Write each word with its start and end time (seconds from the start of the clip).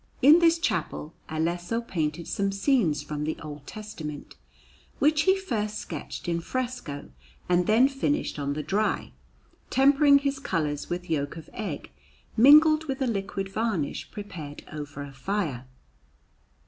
In 0.23 0.39
this 0.39 0.57
chapel 0.57 1.13
Alesso 1.29 1.79
painted 1.79 2.27
some 2.27 2.51
scenes 2.51 3.03
from 3.03 3.23
the 3.23 3.37
Old 3.39 3.67
Testament, 3.67 4.33
which 4.97 5.21
he 5.29 5.37
first 5.37 5.77
sketched 5.77 6.27
in 6.27 6.39
fresco 6.41 7.11
and 7.47 7.67
then 7.67 7.87
finished 7.87 8.39
on 8.39 8.53
the 8.53 8.63
dry, 8.63 9.11
tempering 9.69 10.17
his 10.17 10.39
colours 10.39 10.89
with 10.89 11.07
yolk 11.07 11.37
of 11.37 11.51
egg 11.53 11.91
mingled 12.35 12.85
with 12.85 12.99
a 12.99 13.05
liquid 13.05 13.47
varnish 13.49 14.09
prepared 14.09 14.65
over 14.73 15.03
a 15.03 15.13
fire. 15.13 15.67